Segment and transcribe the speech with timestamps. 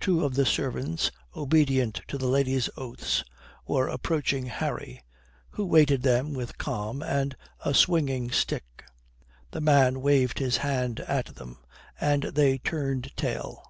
[0.00, 3.24] Two of the servants, obedient to the lady's oaths,
[3.66, 5.02] were approaching Harry,
[5.48, 8.84] who waited them with calm and a swinging stick.
[9.52, 11.56] The man waved his hand at them
[11.98, 13.64] and they turned tail.